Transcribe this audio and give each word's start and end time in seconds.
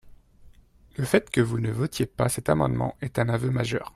Le 0.97 1.05
fait 1.05 1.29
que 1.29 1.41
vous 1.41 1.59
ne 1.59 1.69
votiez 1.69 2.07
pas 2.07 2.27
cet 2.27 2.49
amendement 2.49 2.97
est 3.01 3.19
un 3.19 3.29
aveu 3.29 3.51
majeur 3.51 3.89